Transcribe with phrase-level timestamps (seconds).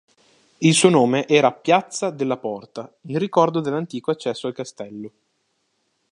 [0.57, 5.11] Il suo nome era "piazza della Porta", in ricordo dell'antico accesso al castello.